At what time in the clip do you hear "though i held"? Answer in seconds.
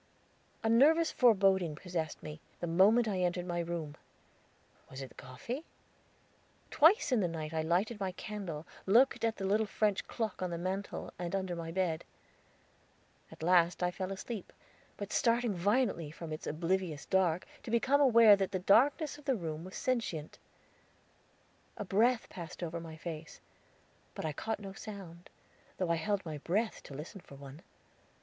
25.77-26.25